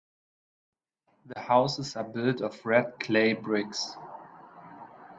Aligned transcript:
The 1.27 1.39
houses 1.39 1.95
are 1.95 2.03
built 2.03 2.41
of 2.41 2.65
red 2.65 2.99
clay 2.99 3.33
bricks. 3.33 3.95